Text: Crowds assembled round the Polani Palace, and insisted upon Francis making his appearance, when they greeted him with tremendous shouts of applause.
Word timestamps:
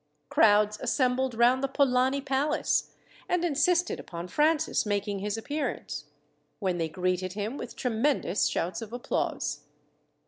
Crowds 0.29 0.79
assembled 0.81 1.35
round 1.35 1.61
the 1.63 1.67
Polani 1.67 2.21
Palace, 2.21 2.89
and 3.29 3.45
insisted 3.45 3.99
upon 3.99 4.27
Francis 4.27 4.83
making 4.83 5.19
his 5.19 5.37
appearance, 5.37 6.05
when 6.57 6.79
they 6.79 6.89
greeted 6.89 7.33
him 7.33 7.55
with 7.55 7.75
tremendous 7.75 8.47
shouts 8.47 8.81
of 8.81 8.93
applause. 8.93 9.65